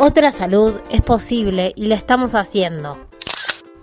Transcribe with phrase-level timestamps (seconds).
[0.00, 2.96] Otra salud es posible y la estamos haciendo.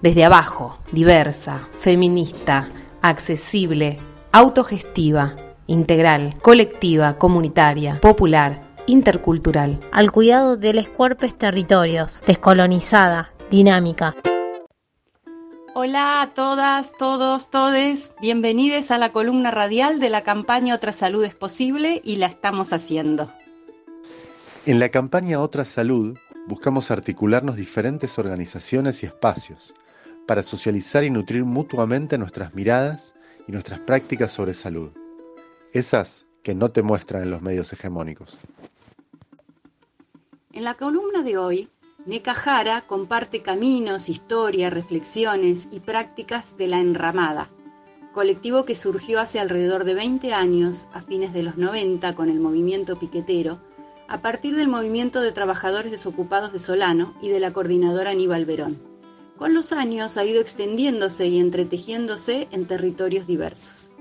[0.01, 2.69] Desde abajo, diversa, feminista,
[3.01, 3.99] accesible,
[4.31, 5.35] autogestiva,
[5.67, 9.77] integral, colectiva, comunitaria, popular, intercultural.
[9.91, 14.15] Al cuidado de los cuerpos territorios, descolonizada, dinámica.
[15.73, 18.13] Hola a todas, todos, todes.
[18.21, 22.71] Bienvenidos a la columna radial de la campaña Otra Salud es Posible y la estamos
[22.71, 23.29] haciendo.
[24.67, 29.75] En la campaña Otra Salud buscamos articularnos diferentes organizaciones y espacios
[30.25, 33.13] para socializar y nutrir mutuamente nuestras miradas
[33.47, 34.89] y nuestras prácticas sobre salud.
[35.71, 38.39] Esas que no te muestran en los medios hegemónicos.
[40.51, 41.69] En la columna de hoy,
[42.07, 47.51] Neca Jara comparte caminos, historia, reflexiones y prácticas de la Enramada,
[48.15, 52.39] colectivo que surgió hace alrededor de 20 años, a fines de los 90, con el
[52.39, 53.59] movimiento piquetero,
[54.07, 58.79] a partir del movimiento de trabajadores desocupados de Solano y de la coordinadora Aníbal Verón.
[59.37, 63.91] Con los años ha ido extendiéndose y entretejiéndose en territorios diversos.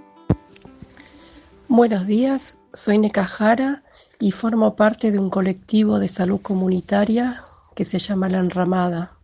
[1.69, 3.83] Buenos días, soy Neca Jara
[4.21, 7.43] y formo parte de un colectivo de salud comunitaria
[7.75, 9.19] que se llama La Enramada,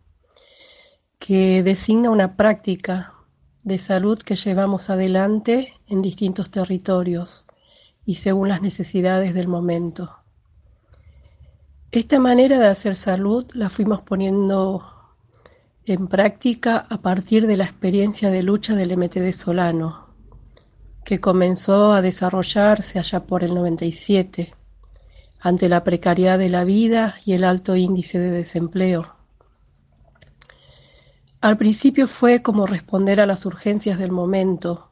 [1.19, 3.13] que designa una práctica
[3.63, 7.45] de salud que llevamos adelante en distintos territorios
[8.05, 10.20] y según las necesidades del momento.
[11.93, 14.81] Esta manera de hacer salud la fuimos poniendo
[15.85, 20.07] en práctica a partir de la experiencia de lucha del MTD Solano,
[21.03, 24.53] que comenzó a desarrollarse allá por el 97
[25.41, 29.17] ante la precariedad de la vida y el alto índice de desempleo.
[31.41, 34.91] Al principio fue como responder a las urgencias del momento,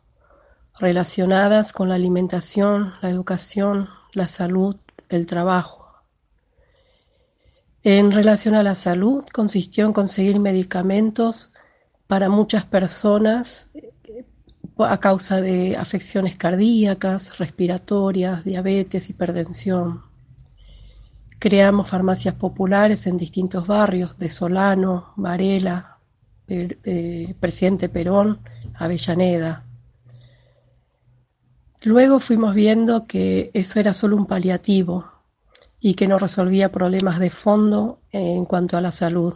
[0.77, 4.75] relacionadas con la alimentación, la educación, la salud,
[5.07, 5.78] el trabajo.
[7.83, 11.53] En relación a la salud, consistió en conseguir medicamentos
[12.07, 13.69] para muchas personas
[14.77, 20.03] a causa de afecciones cardíacas, respiratorias, diabetes, hipertensión.
[21.37, 25.97] Creamos farmacias populares en distintos barrios de Solano, Varela,
[26.47, 28.39] eh, Presidente Perón,
[28.75, 29.63] Avellaneda.
[31.83, 35.18] Luego fuimos viendo que eso era solo un paliativo
[35.79, 39.35] y que no resolvía problemas de fondo en cuanto a la salud.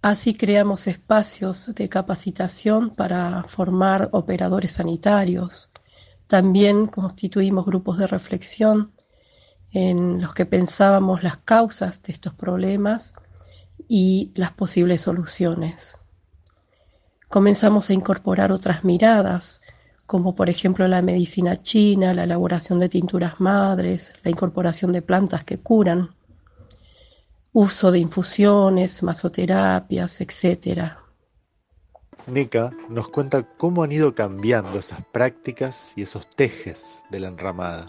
[0.00, 5.70] Así creamos espacios de capacitación para formar operadores sanitarios.
[6.26, 8.92] También constituimos grupos de reflexión
[9.70, 13.14] en los que pensábamos las causas de estos problemas
[13.88, 16.00] y las posibles soluciones.
[17.28, 19.60] Comenzamos a incorporar otras miradas,
[20.06, 25.44] como por ejemplo la medicina china, la elaboración de tinturas madres, la incorporación de plantas
[25.44, 26.10] que curan,
[27.52, 30.92] uso de infusiones, masoterapias, etc.
[32.26, 37.86] Nika nos cuenta cómo han ido cambiando esas prácticas y esos tejes de la enramada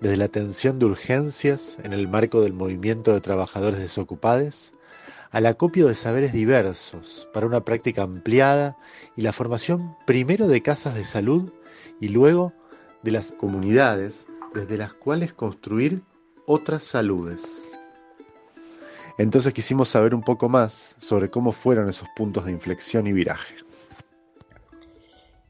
[0.00, 4.72] desde la atención de urgencias en el marco del movimiento de trabajadores desocupados,
[5.36, 8.74] al acopio de saberes diversos para una práctica ampliada
[9.16, 11.52] y la formación primero de casas de salud
[12.00, 12.54] y luego
[13.02, 16.02] de las comunidades desde las cuales construir
[16.46, 17.68] otras saludes.
[19.18, 23.56] Entonces quisimos saber un poco más sobre cómo fueron esos puntos de inflexión y viraje.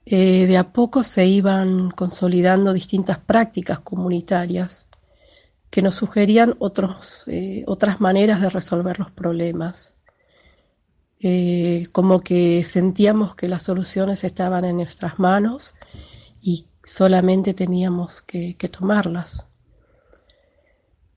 [0.04, 4.88] Eh, de a poco se iban consolidando distintas prácticas comunitarias
[5.70, 6.56] que nos sugerían
[7.26, 9.96] eh, otras maneras de resolver los problemas.
[11.20, 15.74] Eh, como que sentíamos que las soluciones estaban en nuestras manos
[16.40, 19.48] y solamente teníamos que tomarlas.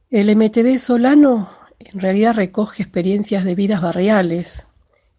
[0.10, 1.50] El MTD Solano
[1.80, 4.68] en realidad recoge experiencias de vidas barriales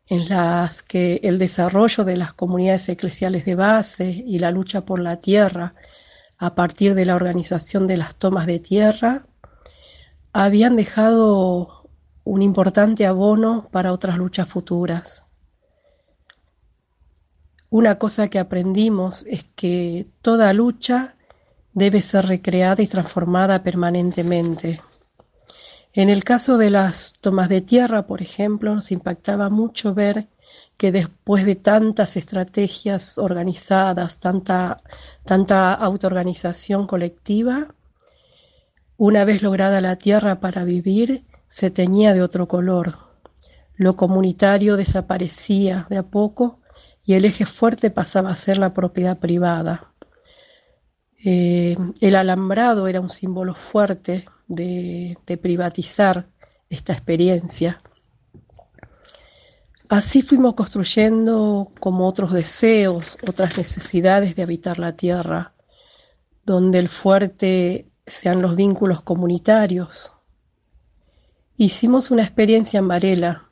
[0.07, 4.99] en las que el desarrollo de las comunidades eclesiales de base y la lucha por
[4.99, 5.75] la tierra
[6.41, 9.23] a partir de la organización de las tomas de tierra
[10.33, 11.91] habían dejado
[12.25, 15.27] un importante abono para otras luchas futuras.
[17.69, 21.15] Una cosa que aprendimos es que toda lucha
[21.75, 24.81] debe ser recreada y transformada permanentemente.
[25.93, 30.27] En el caso de las tomas de tierra, por ejemplo, nos impactaba mucho ver
[30.81, 34.81] que después de tantas estrategias organizadas, tanta,
[35.27, 37.75] tanta autoorganización colectiva,
[38.97, 42.95] una vez lograda la tierra para vivir, se teñía de otro color.
[43.77, 46.61] Lo comunitario desaparecía de a poco
[47.05, 49.93] y el eje fuerte pasaba a ser la propiedad privada.
[51.23, 56.27] Eh, el alambrado era un símbolo fuerte de, de privatizar
[56.71, 57.83] esta experiencia.
[59.91, 65.53] Así fuimos construyendo como otros deseos, otras necesidades de habitar la tierra,
[66.47, 70.15] donde el fuerte sean los vínculos comunitarios.
[71.57, 73.49] Hicimos una experiencia en Varela.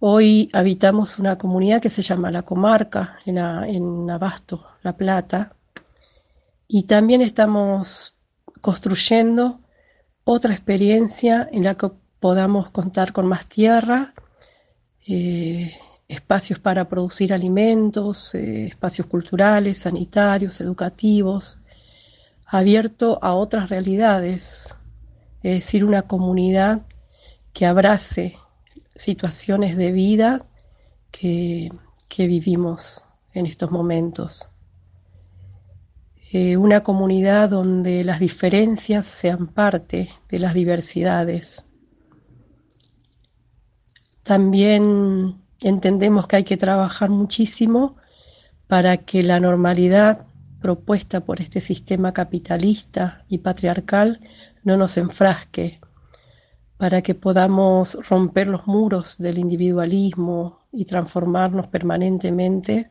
[0.00, 5.54] Hoy habitamos una comunidad que se llama La Comarca, en, en Abasto, La Plata,
[6.66, 8.16] y también estamos
[8.60, 9.60] construyendo
[10.24, 14.12] otra experiencia en la que podamos contar con más tierra,
[15.06, 15.76] eh,
[16.08, 21.58] espacios para producir alimentos, eh, espacios culturales, sanitarios, educativos,
[22.46, 24.76] abierto a otras realidades,
[25.42, 26.82] es decir, una comunidad
[27.52, 28.36] que abrace
[28.94, 30.46] situaciones de vida
[31.10, 31.70] que,
[32.18, 34.48] vivimos en estos momentos.
[36.30, 41.64] Eh, una comunidad donde las diferencias sean parte de las diversidades.
[44.22, 47.96] También entendemos que hay que trabajar muchísimo
[48.68, 50.26] para que la normalidad
[50.60, 54.20] propuesta por este sistema capitalista y patriarcal
[54.62, 55.80] no nos enfrasque,
[56.76, 62.88] para que podamos romper los muros del individualismo y transformarnos permanentemente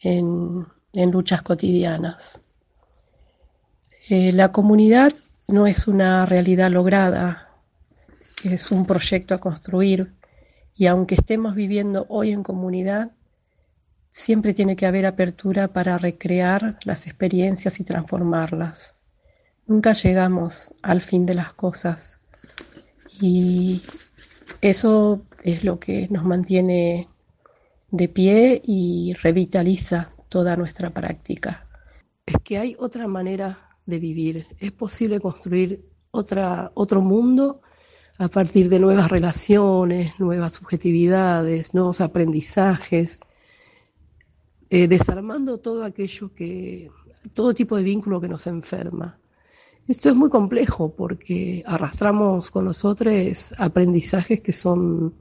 [0.00, 2.42] en, luchas cotidianas.
[4.08, 5.12] Eh, la comunidad
[5.48, 7.50] no es una realidad lograda,
[8.44, 10.12] es un proyecto a construir
[10.74, 13.12] y aunque estemos viviendo hoy en comunidad,
[14.14, 18.94] Siempre tiene que haber apertura para recrear las experiencias y transformarlas.
[19.66, 22.20] Nunca llegamos al fin de las cosas
[23.22, 23.80] y
[24.60, 27.08] eso es lo que nos mantiene
[27.90, 31.66] de pie y revitaliza toda nuestra práctica.
[32.26, 37.62] Es que hay otra manera de vivir, es posible construir otra, otro mundo
[38.18, 43.20] a partir de nuevas relaciones, nuevas subjetividades, nuevos aprendizajes
[44.74, 46.90] eh, desarmando todo aquello que,
[47.34, 49.18] todo tipo de vínculo que nos enferma.
[49.86, 55.14] Esto es muy complejo porque arrastramos con nosotros aprendizajes que son,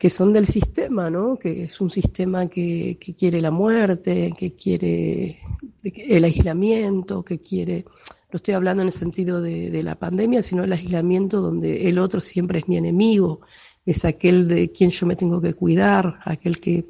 [0.00, 1.36] que son del sistema, ¿no?
[1.36, 5.36] que es un sistema que, quiere la muerte, que quiere
[5.84, 7.84] el aislamiento, que quiere,
[8.32, 11.98] no estoy hablando en el sentido de, de la pandemia, sino el aislamiento donde el
[11.98, 13.42] otro siempre es mi enemigo,
[13.84, 16.86] es aquel de quien yo me tengo que cuidar, aquel que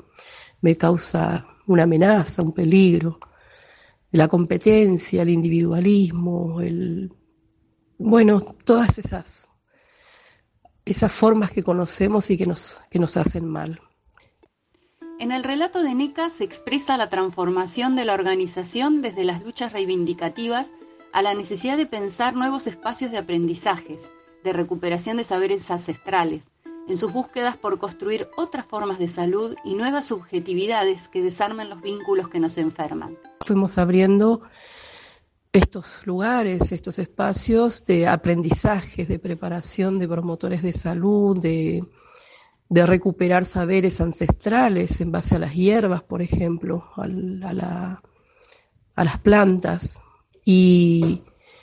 [0.61, 3.19] me causa una amenaza, un peligro.
[4.13, 7.13] La competencia, el individualismo, el
[7.99, 9.50] bueno, todas esas
[10.93, 13.81] esas formas que conocemos y que nos, que nos hacen mal.
[15.19, 19.73] En el relato de NECA se expresa la transformación de la organización desde las luchas
[19.73, 20.73] reivindicativas
[21.13, 24.13] a la necesidad de pensar nuevos espacios de aprendizajes,
[24.45, 26.45] de recuperación de saberes ancestrales,
[26.89, 31.83] en sus búsquedas por construir otras formas de salud y nuevas subjetividades que desarmen los
[31.83, 33.19] vínculos que nos enferman.
[33.41, 34.41] Fuimos abriendo
[35.53, 41.85] estos lugares, estos espacios de aprendizajes, de preparación de promotores de salud, de,
[42.69, 48.01] recuperar saberes ancestrales en base a las hierbas, por ejemplo, a,
[48.95, 50.01] a las plantas
[50.45, 51.23] y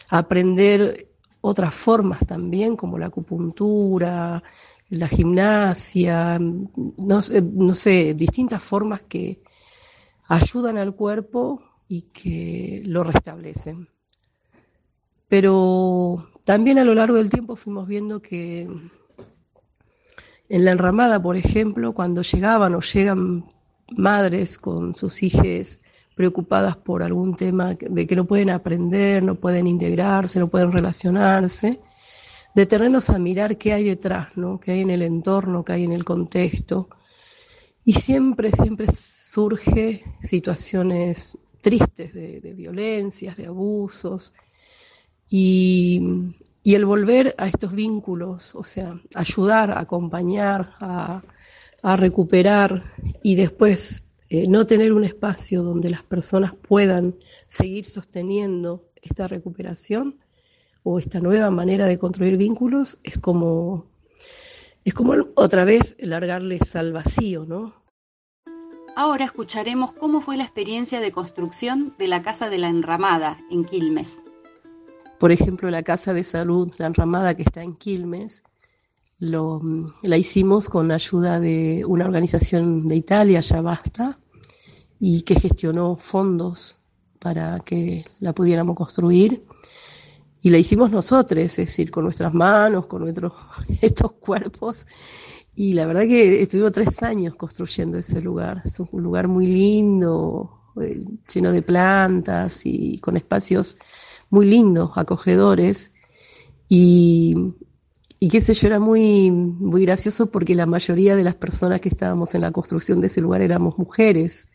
[0.10, 1.08] aprender
[1.40, 4.44] otras formas también como la acupuntura,
[4.90, 9.42] la gimnasia, no, sé, distintas formas que
[10.28, 13.88] ayudan al cuerpo y que lo restablecen.
[15.28, 18.68] Pero también a lo largo del tiempo fuimos viendo que
[20.50, 23.44] en la enramada, por ejemplo, cuando llegaban o llegan
[23.96, 25.80] madres con sus hijas
[26.16, 31.80] preocupadas por algún tema de que no pueden aprender, no pueden integrarse, no pueden relacionarse,
[32.56, 34.60] detenernos a mirar qué hay detrás, ¿no?
[34.60, 36.90] qué hay en el entorno, qué hay en el contexto.
[37.84, 41.38] Y siempre, siempre surge situaciones
[41.68, 44.34] tristes de, violencias, de abusos.
[45.30, 46.02] Y,
[46.64, 51.22] el volver a estos vínculos, o sea, ayudar, acompañar, a,
[51.96, 52.84] recuperar
[53.24, 60.16] y después eh, no tener un espacio donde las personas puedan seguir sosteniendo esta recuperación,
[60.84, 63.86] o esta nueva manera de construir vínculos es como,
[64.86, 67.74] es como otra vez largarles al vacío, ¿no?
[69.00, 73.64] Ahora escucharemos cómo fue la experiencia de construcción de la Casa de la Enramada en
[73.64, 74.24] Quilmes.
[75.20, 78.42] Por ejemplo, la Casa de Salud, la Enramada que está en Quilmes,
[79.20, 84.18] la hicimos con ayuda de una organización de Italia, Ya Basta,
[85.00, 86.80] y que gestionó fondos
[87.20, 89.46] para que la pudiéramos construir.
[90.42, 93.32] Y la hicimos nosotros, es decir, con nuestras manos, con nuestros,
[93.80, 94.88] estos cuerpos.
[95.60, 98.62] Y la verdad que estuvimos tres años construyendo ese lugar.
[98.64, 103.80] Es un lugar muy lindo, eh, lleno de plantas y con espacios
[104.30, 105.92] muy lindos, acogedores.
[106.70, 107.56] Y,
[108.20, 111.90] y qué sé yo, era muy, muy gracioso porque la mayoría de las personas que
[111.90, 114.50] estábamos en la construcción de ese lugar éramos mujeres.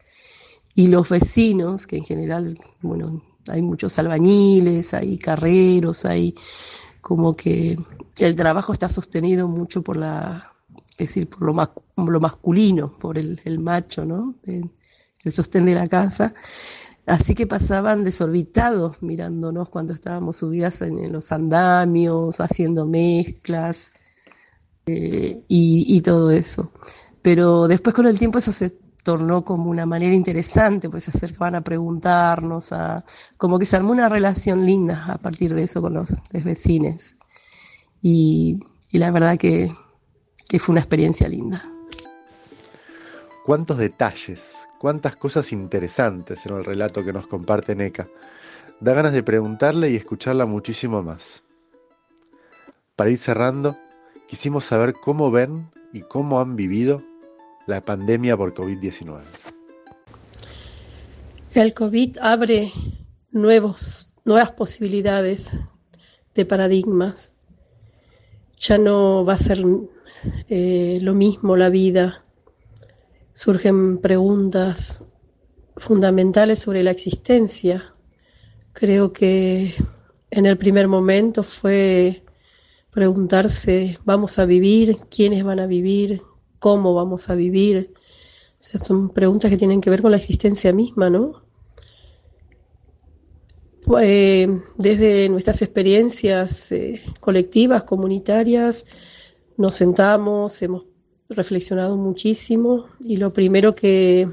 [0.73, 6.37] Y los vecinos, que en general, bueno, hay muchos albañiles, hay carreros, hay
[7.01, 7.77] como que
[8.19, 10.52] el trabajo está sostenido mucho por la,
[10.93, 14.35] es decir, por lo, lo masculino, por el, macho, ¿no?
[14.45, 16.35] el sostén de la casa.
[17.07, 23.93] Así que pasaban desorbitados mirándonos cuando estábamos subidas en, los andamios, haciendo mezclas
[24.87, 26.73] eh, y, todo eso.
[27.21, 28.71] Pero después con el tiempo eso se
[29.03, 33.05] tornó como una manera interesante, pues se acercaban a preguntarnos, a,
[33.37, 37.17] como que se armó una relación linda a partir de eso con los, vecinos.
[38.01, 38.61] Y,
[38.93, 39.73] la verdad que,
[40.53, 41.61] que fue una experiencia linda.
[43.45, 48.09] ¿Cuántos detalles cuántas cosas interesantes en el relato que nos comparte Neka.
[48.81, 51.45] Da ganas de preguntarle y escucharla muchísimo más.
[52.97, 53.79] Para ir cerrando,
[54.27, 57.01] quisimos saber cómo ven y cómo han vivido
[57.69, 59.23] la pandemia por COVID-19.
[61.55, 62.73] El COVID abre
[63.31, 65.53] nuevos, nuevas posibilidades
[66.35, 67.35] de paradigmas.
[68.59, 69.63] Ya no va a ser
[70.49, 72.25] eh, lo mismo la vida
[73.33, 75.09] surgen preguntas
[75.77, 77.85] fundamentales sobre la existencia.
[78.73, 79.75] Creo que
[80.31, 82.23] en el primer momento fue
[82.91, 84.97] preguntarse, ¿vamos a vivir?
[85.11, 86.23] ¿Quiénes van a vivir?
[86.59, 87.93] ¿Cómo vamos a vivir?
[88.59, 91.43] Son preguntas que tienen que ver con la existencia misma, ¿no?
[94.01, 94.47] Eh,
[94.79, 98.87] desde nuestras experiencias eh, colectivas, comunitarias,
[99.57, 100.87] nos sentamos, hemos
[101.29, 104.29] reflexionado muchísimo y lo primero que,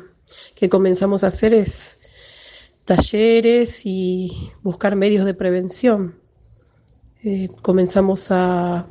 [0.70, 2.00] comenzamos a hacer es
[2.86, 6.16] talleres y buscar medios de prevención.
[7.24, 8.88] Eh, comenzamos a,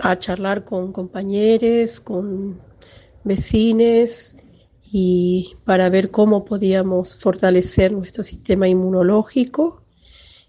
[0.00, 2.58] a, charlar con compañeros, con
[3.24, 4.36] vecinos
[4.90, 9.82] y para ver cómo podíamos fortalecer nuestro sistema inmunológico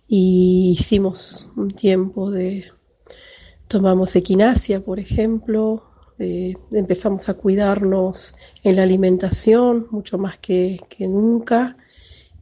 [0.08, 2.66] y hicimos un tiempo de
[3.70, 5.84] tomamos equinacia, por ejemplo,
[6.18, 11.78] eh, empezamos a cuidarnos en la alimentación mucho más que, nunca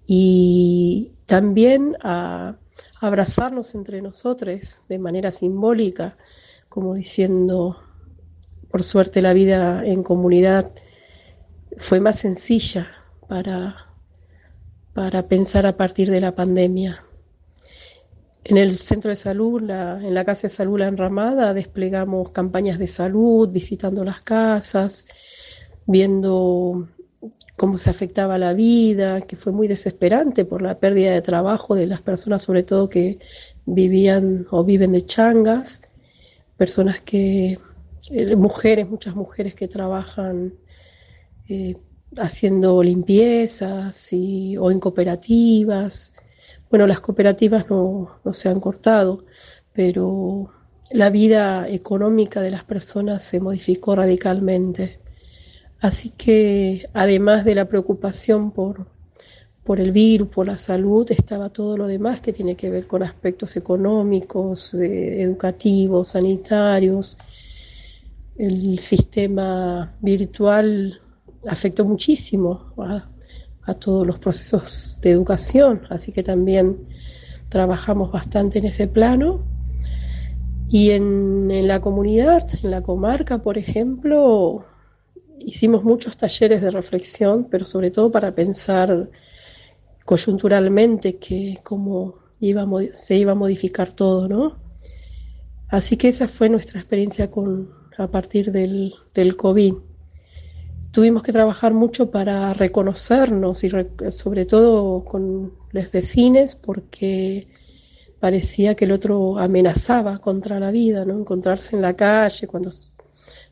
[0.08, 2.56] y también a
[3.02, 6.18] abrazarnos entre nosotros de manera simbólica,
[6.70, 7.78] como diciendo,
[8.72, 10.72] por suerte la vida en comunidad
[11.78, 12.88] fue más sencilla
[13.28, 13.88] para,
[14.94, 17.04] para pensar a partir de la pandemia.
[18.50, 22.88] En el centro de salud, en la Casa de Salud La Enramada, desplegamos campañas de
[22.88, 25.06] salud, visitando las casas,
[25.86, 26.88] viendo
[27.58, 31.88] cómo se afectaba la vida, que fue muy desesperante por la pérdida de trabajo de
[31.88, 33.20] las personas, sobre todo que
[33.66, 35.82] vivían o viven de changas,
[36.56, 37.60] personas que,
[38.12, 40.54] eh, mujeres, muchas mujeres que trabajan
[41.50, 41.76] eh,
[42.16, 44.10] haciendo limpiezas
[44.58, 46.14] o en cooperativas
[46.70, 49.24] bueno, las cooperativas no, se han cortado,
[49.74, 50.50] pero
[50.92, 55.00] la vida económica de las personas se modificó radicalmente.
[55.80, 58.88] Así que además de la preocupación por,
[59.64, 63.04] por el virus, por la salud, estaba todo lo demás que tiene que ver con
[63.04, 67.18] aspectos económicos, educativos, sanitarios.
[68.38, 71.00] El sistema virtual
[71.48, 73.06] afectó muchísimo a
[73.74, 76.78] todos los procesos de educación, así que también
[77.50, 79.42] trabajamos bastante en ese plano.
[80.70, 84.66] Y en, la comunidad, en la comarca, por ejemplo,
[85.40, 89.10] hicimos muchos talleres de reflexión, pero sobre todo para pensar
[90.04, 94.58] coyunturalmente que cómo iba se iba a modificar todo, ¿no?
[95.70, 99.74] Así que esa fue nuestra experiencia con, a partir del, del COVID
[100.98, 103.70] tuvimos que trabajar mucho para reconocernos y
[104.10, 107.48] sobre todo con los vecinos porque
[108.20, 111.14] parecía que el otro amenazaba contra la vida, ¿no?
[111.20, 112.72] Encontrarse en la calle cuando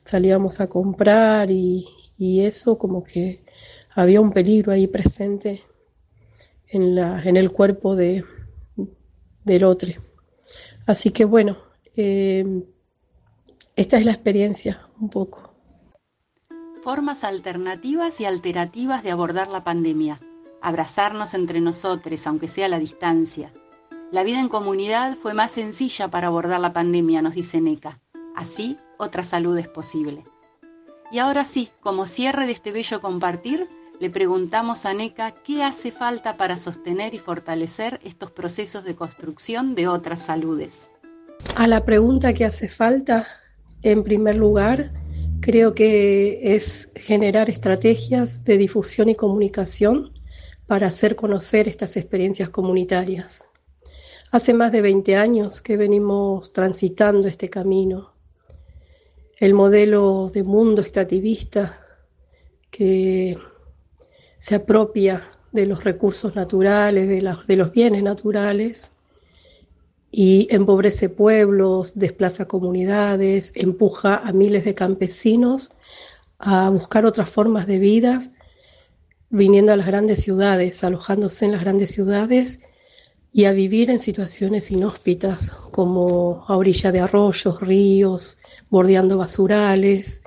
[0.04, 1.86] salíamos a comprar y,
[2.18, 3.42] eso como que
[3.94, 5.62] había un peligro ahí presente
[6.68, 8.24] en, la, en el cuerpo de,
[9.44, 9.92] del otro.
[10.88, 11.58] Así que bueno,
[11.96, 12.64] eh,
[13.76, 15.55] esta es la experiencia un poco
[16.86, 20.20] formas alternativas y alterativas de abordar la pandemia.
[20.62, 23.52] abrazarnos entre nosotros, aunque sea a la distancia.
[24.12, 28.00] La vida en comunidad fue más sencilla para abordar la pandemia, nos dice NECA.
[28.36, 30.26] Así, otra salud es posible.
[31.12, 33.68] Y ahora sí, como cierre de este bello compartir,
[34.00, 39.74] le preguntamos a NECA qué hace falta para sostener y fortalecer estos procesos de construcción
[39.74, 40.92] de otras saludes.
[41.56, 43.28] A la pregunta que hace falta,
[43.82, 44.92] en primer lugar,
[45.46, 50.12] creo que es generar estrategias de difusión y comunicación
[50.66, 53.48] para hacer conocer estas experiencias comunitarias.
[54.32, 58.16] Hace más de 20 años que venimos transitando este camino.
[59.38, 61.80] El modelo de mundo extractivista
[62.72, 63.38] que
[64.38, 68.94] se apropia de los recursos naturales, de, de los bienes naturales,
[70.18, 75.72] y empobrece pueblos, desplaza comunidades, empuja a miles de campesinos
[76.40, 78.20] a buscar otras formas de vida,
[79.30, 82.60] viniendo a las grandes ciudades, alojándose en las grandes ciudades
[83.34, 88.38] y a vivir en situaciones inhóspitas, como a orilla de arroyos, ríos,
[88.70, 90.24] bordeando basurales,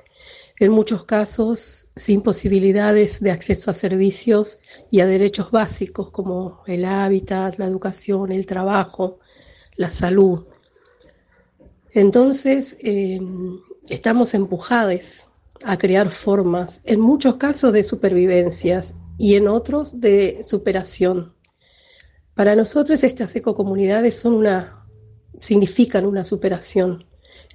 [0.59, 4.59] en muchos casos sin posibilidades de acceso a servicios
[4.91, 9.17] y a derechos básicos como el hábitat, la educación, el trabajo,
[9.79, 10.43] la salud.
[11.93, 15.29] Entonces, em, estamos empujados
[15.63, 21.33] a crear formas, en muchos casos de supervivencias y en otros de superación.
[22.35, 24.85] Para nosotros estas ecocomunidades son una,
[25.39, 27.05] significan una superación,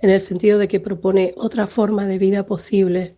[0.01, 3.17] en el sentido de que propone otra forma de vida posible,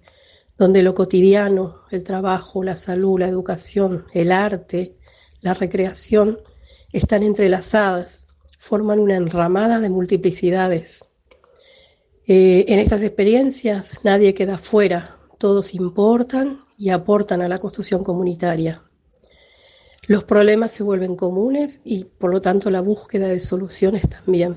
[0.59, 4.97] donde lo cotidiano, el trabajo, la salud, la educación, el arte,
[5.43, 6.41] la recreación,
[6.93, 8.26] están entrelazadas
[8.67, 11.09] forman una enramada de multiplicidades.
[12.27, 18.83] Eh, en estas experiencias nadie queda fuera, todos importan y aportan a la construcción comunitaria.
[20.09, 24.57] Los problemas se vuelven comunes y por lo tanto la búsqueda de soluciones también.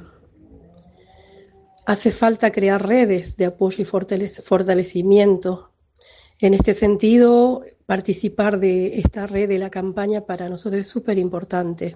[1.85, 5.71] Hace falta crear redes de apoyo y fortalecimiento.
[6.39, 11.95] En este sentido, participar de esta red de la campaña para nosotros es súper importante.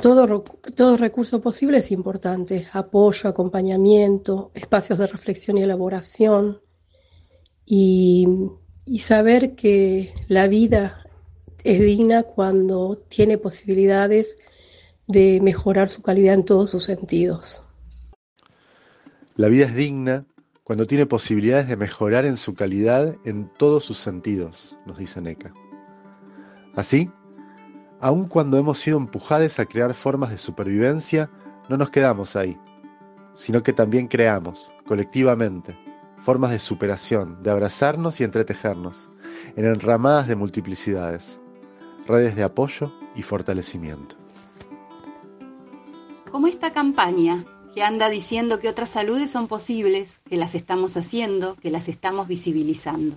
[0.00, 0.44] Todo,
[0.76, 6.60] todo recurso posible es importante, apoyo, acompañamiento, espacios de reflexión y elaboración
[7.64, 8.28] y,
[8.86, 11.04] y saber que la vida
[11.64, 14.36] es digna cuando tiene posibilidades
[15.06, 17.64] de mejorar su calidad en todos sus sentidos.
[19.36, 20.26] La vida es digna
[20.64, 25.54] cuando tiene posibilidades de mejorar en su calidad en todos sus sentidos, nos dice NECA.
[26.74, 27.10] Así,
[28.00, 31.30] Aun cuando hemos sido empujados a crear formas de supervivencia,
[31.68, 32.56] no nos quedamos ahí,
[33.34, 35.76] sino que también creamos, colectivamente,
[36.22, 39.10] formas de superación, de abrazarnos y entretejernos,
[39.56, 41.40] en enramadas de multiplicidades,
[42.06, 44.16] redes de apoyo y fortalecimiento.
[46.30, 51.56] Como esta campaña que anda diciendo que otras saludes son posibles, que las estamos haciendo,
[51.56, 53.16] que las estamos visibilizando,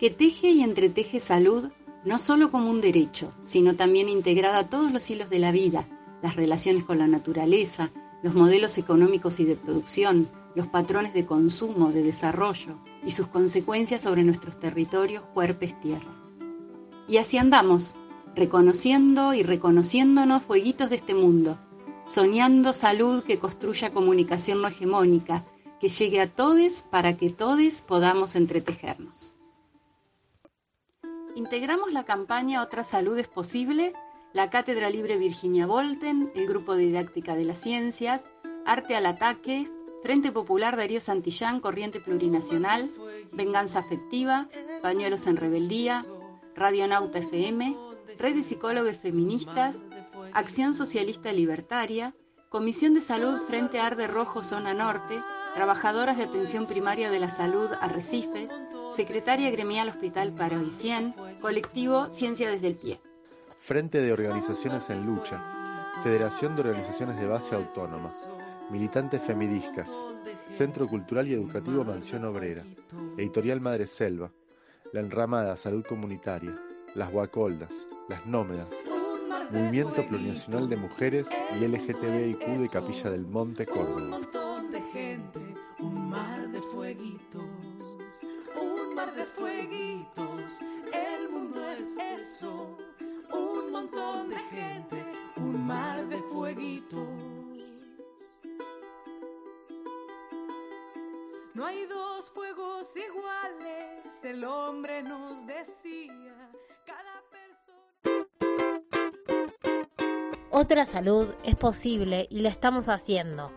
[0.00, 1.70] que teje y entreteje salud
[2.04, 5.88] no solo como un derecho, sino también integrada a todos los hilos de la vida,
[6.22, 7.90] las relaciones con la naturaleza,
[8.22, 14.02] los modelos económicos y de producción, los patrones de consumo, de desarrollo y sus consecuencias
[14.02, 16.14] sobre nuestros territorios, cuerpos, tierra.
[17.08, 17.94] Y así andamos,
[18.34, 21.58] reconociendo y reconociéndonos fueguitos de este mundo,
[22.04, 25.44] soñando salud que construya comunicación no hegemónica,
[25.80, 29.33] que llegue a todos para que todos podamos entretejernos.
[31.36, 33.92] Integramos la campaña Otra Salud es Posible,
[34.32, 38.30] la Cátedra Libre Virginia Volten, el Grupo de Didáctica de las Ciencias,
[38.64, 39.68] Arte al Ataque,
[40.02, 42.88] Frente Popular Darío Santillán, Corriente Plurinacional,
[43.32, 44.48] Venganza Afectiva,
[44.80, 46.04] Pañuelos en Rebeldía,
[46.54, 47.76] Radionauta FM,
[48.16, 49.80] Red de Psicólogos Feministas,
[50.34, 52.14] Acción Socialista Libertaria,
[52.54, 55.20] Comisión de Salud Frente Arde Rojo Zona Norte,
[55.56, 58.48] Trabajadoras de Atención Primaria de la Salud Arrecifes,
[58.94, 63.00] Secretaria Gremial Hospital Paroicien, Colectivo Ciencia desde el Pie.
[63.58, 65.42] Frente de Organizaciones en Lucha,
[66.04, 68.08] Federación de Organizaciones de Base Autónoma,
[68.70, 69.90] Militantes Femidiscas,
[70.48, 72.62] Centro Cultural y Educativo Mansión Obrera,
[73.18, 74.30] Editorial Madre Selva,
[74.92, 76.56] La Enramada Salud Comunitaria,
[76.94, 78.68] Las Guacoldas, Las Nómedas,
[79.50, 81.28] Movimiento Plurinacional de Mujeres
[81.58, 84.20] y LGTBIQ de Capilla del Monte, Córdoba.
[85.80, 86.60] Un mar de
[89.14, 90.60] de fueguitos,
[90.92, 92.76] el mundo es eso,
[93.32, 95.04] un montón de gente,
[95.36, 97.08] un mar de fueguitos.
[101.54, 105.73] No hay dos fuegos iguales, el hombre nos decía,
[110.56, 113.50] Otra salud es posible y la estamos haciendo.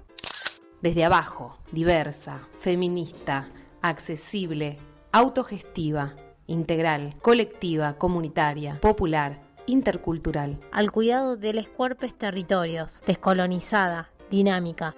[0.81, 3.45] Desde abajo, diversa, feminista,
[3.83, 4.79] accesible,
[5.11, 6.15] autogestiva,
[6.47, 10.57] integral, colectiva, comunitaria, popular, intercultural.
[10.71, 14.95] Al cuidado de los cuerpos territorios, descolonizada, dinámica.